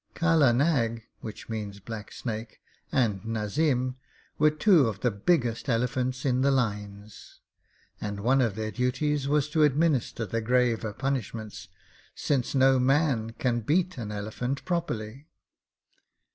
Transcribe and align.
Kala 0.15 0.51
Nag 0.51 1.03
which 1.19 1.47
means 1.47 1.79
Black 1.79 2.11
Snake 2.11 2.59
and 2.91 3.23
Nazim 3.23 3.97
were 4.39 4.49
two 4.49 4.87
of 4.87 5.01
the 5.01 5.11
biggest 5.11 5.69
elephants 5.69 6.25
in 6.25 6.41
the 6.41 6.49
lines, 6.49 7.39
and 8.01 8.21
one 8.21 8.41
of 8.41 8.55
their 8.55 8.71
duties 8.71 9.27
was 9.27 9.47
to 9.51 9.61
administer 9.61 10.25
the 10.25 10.41
graver 10.41 10.91
punishments, 10.91 11.67
since 12.15 12.55
no 12.55 12.79
man 12.79 13.33
can 13.33 13.59
beat 13.59 13.99
an 13.99 14.11
elephant 14.11 14.65
properly. 14.65 15.27